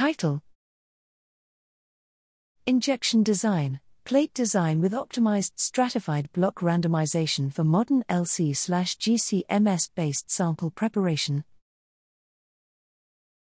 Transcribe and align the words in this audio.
Title 0.00 0.40
Injection 2.64 3.22
Design 3.22 3.80
Plate 4.06 4.32
design 4.32 4.80
with 4.80 4.92
optimized 4.92 5.52
stratified 5.56 6.32
block 6.32 6.60
randomization 6.60 7.52
for 7.52 7.64
modern 7.64 8.02
LC 8.08 8.56
GCMS 8.96 9.90
based 9.94 10.30
sample 10.30 10.70
preparation. 10.70 11.44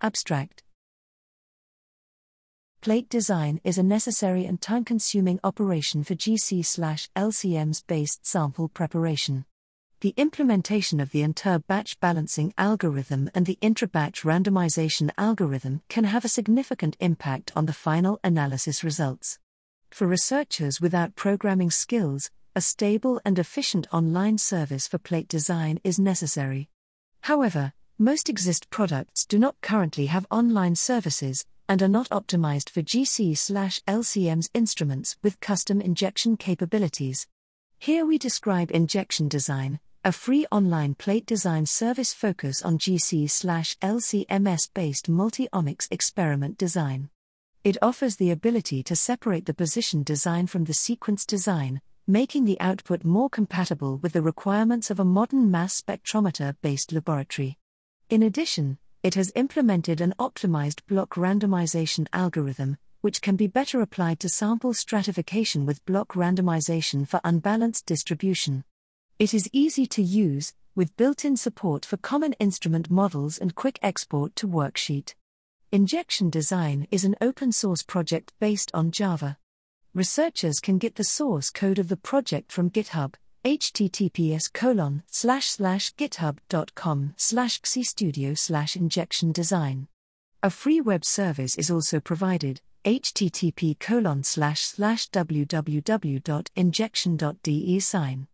Abstract 0.00 0.62
Plate 2.80 3.10
design 3.10 3.60
is 3.62 3.76
a 3.76 3.82
necessary 3.82 4.46
and 4.46 4.58
time 4.58 4.86
consuming 4.86 5.38
operation 5.44 6.02
for 6.02 6.14
GC 6.14 6.64
LCMS 7.14 7.86
based 7.86 8.24
sample 8.24 8.70
preparation. 8.70 9.44
The 10.02 10.14
implementation 10.16 10.98
of 10.98 11.10
the 11.12 11.22
inter 11.22 11.60
batch 11.60 12.00
balancing 12.00 12.52
algorithm 12.58 13.30
and 13.36 13.46
the 13.46 13.56
intra 13.60 13.86
batch 13.86 14.22
randomization 14.22 15.12
algorithm 15.16 15.82
can 15.88 16.02
have 16.02 16.24
a 16.24 16.28
significant 16.28 16.96
impact 16.98 17.52
on 17.54 17.66
the 17.66 17.72
final 17.72 18.18
analysis 18.24 18.82
results. 18.82 19.38
For 19.92 20.08
researchers 20.08 20.80
without 20.80 21.14
programming 21.14 21.70
skills, 21.70 22.32
a 22.56 22.60
stable 22.60 23.20
and 23.24 23.38
efficient 23.38 23.86
online 23.92 24.38
service 24.38 24.88
for 24.88 24.98
plate 24.98 25.28
design 25.28 25.78
is 25.84 26.00
necessary. 26.00 26.68
However, 27.20 27.72
most 27.96 28.28
exist 28.28 28.70
products 28.70 29.24
do 29.24 29.38
not 29.38 29.54
currently 29.60 30.06
have 30.06 30.26
online 30.32 30.74
services 30.74 31.46
and 31.68 31.80
are 31.80 31.86
not 31.86 32.08
optimized 32.08 32.70
for 32.70 32.82
GC/LCMS 32.82 34.50
instruments 34.52 35.16
with 35.22 35.38
custom 35.38 35.80
injection 35.80 36.36
capabilities. 36.36 37.28
Here 37.78 38.04
we 38.04 38.18
describe 38.18 38.72
Injection 38.72 39.28
Design, 39.28 39.78
a 40.04 40.10
free 40.10 40.44
online 40.50 40.96
plate 40.96 41.24
design 41.26 41.64
service 41.64 42.12
focus 42.12 42.60
on 42.62 42.76
GC/LCMS 42.76 44.68
based 44.74 45.08
multi-omics 45.08 45.86
experiment 45.92 46.58
design. 46.58 47.08
It 47.62 47.76
offers 47.80 48.16
the 48.16 48.32
ability 48.32 48.82
to 48.82 48.96
separate 48.96 49.46
the 49.46 49.54
position 49.54 50.02
design 50.02 50.48
from 50.48 50.64
the 50.64 50.74
sequence 50.74 51.24
design, 51.24 51.80
making 52.04 52.46
the 52.46 52.60
output 52.60 53.04
more 53.04 53.30
compatible 53.30 53.98
with 53.98 54.14
the 54.14 54.22
requirements 54.22 54.90
of 54.90 54.98
a 54.98 55.04
modern 55.04 55.52
mass 55.52 55.80
spectrometer 55.80 56.56
based 56.62 56.90
laboratory. 56.90 57.56
In 58.10 58.24
addition, 58.24 58.78
it 59.04 59.14
has 59.14 59.30
implemented 59.36 60.00
an 60.00 60.14
optimized 60.18 60.84
block 60.88 61.10
randomization 61.10 62.08
algorithm, 62.12 62.76
which 63.02 63.22
can 63.22 63.36
be 63.36 63.46
better 63.46 63.80
applied 63.80 64.18
to 64.18 64.28
sample 64.28 64.74
stratification 64.74 65.64
with 65.64 65.84
block 65.84 66.14
randomization 66.14 67.06
for 67.06 67.20
unbalanced 67.22 67.86
distribution. 67.86 68.64
It 69.22 69.32
is 69.32 69.48
easy 69.52 69.86
to 69.86 70.02
use, 70.02 70.52
with 70.74 70.96
built 70.96 71.24
in 71.24 71.36
support 71.36 71.86
for 71.86 71.96
common 71.96 72.32
instrument 72.40 72.90
models 72.90 73.38
and 73.38 73.54
quick 73.54 73.78
export 73.80 74.34
to 74.34 74.48
worksheet. 74.48 75.14
Injection 75.70 76.28
Design 76.28 76.88
is 76.90 77.04
an 77.04 77.14
open 77.20 77.52
source 77.52 77.84
project 77.84 78.32
based 78.40 78.72
on 78.74 78.90
Java. 78.90 79.38
Researchers 79.94 80.58
can 80.58 80.76
get 80.76 80.96
the 80.96 81.04
source 81.04 81.50
code 81.50 81.78
of 81.78 81.86
the 81.86 81.96
project 81.96 82.50
from 82.50 82.68
GitHub, 82.68 83.14
https 83.44 84.52
colon 84.52 85.04
slash 85.06 85.46
slash 85.46 85.94
github.com 85.94 87.14
slash 87.16 87.60
xstudio 87.60 88.36
slash 88.36 88.74
injection 88.74 89.30
design. 89.30 89.86
A 90.42 90.50
free 90.50 90.80
web 90.80 91.04
service 91.04 91.56
is 91.56 91.70
also 91.70 92.00
provided, 92.00 92.60
http 92.84 93.78
colon 93.78 94.24
slash 94.24 94.62
slash 94.62 95.08
www.injection.de 95.10 97.78
sign. 97.78 98.26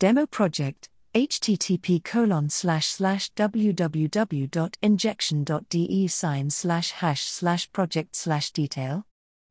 Demo 0.00 0.24
project 0.24 0.88
http 1.14 2.02
colon 2.02 2.48
slash 2.48 2.86
slash 2.86 3.30
www.injection.de 3.34 6.08
sign 6.08 6.48
slash 6.48 6.90
hash 6.92 7.24
slash 7.24 7.70
project 7.70 8.16
slash 8.16 8.50
detail. 8.52 9.04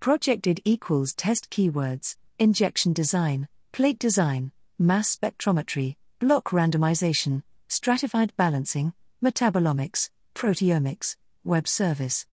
Projected 0.00 0.60
equals 0.64 1.14
test 1.14 1.48
keywords, 1.48 2.16
injection 2.40 2.92
design, 2.92 3.46
plate 3.70 4.00
design, 4.00 4.50
mass 4.80 5.16
spectrometry, 5.16 5.94
block 6.18 6.50
randomization, 6.50 7.44
stratified 7.68 8.32
balancing, 8.36 8.94
metabolomics, 9.22 10.10
proteomics, 10.34 11.14
web 11.44 11.68
service. 11.68 12.26